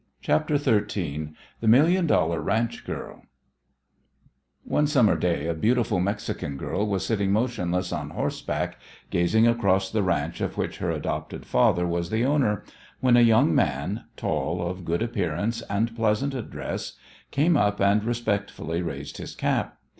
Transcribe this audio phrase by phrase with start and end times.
[0.19, 3.21] CHAPTER XIII THE MILLION DOLLAR RANCH GIRL
[4.63, 8.79] One summer day a beautiful Mexican girl was sitting motionless on horseback
[9.11, 12.63] gazing across the ranch of which her adopted father was the owner,
[12.99, 16.93] when a young man, tall, of good appearance, and pleasant address,
[17.29, 19.77] came up and respectfully raised his cap.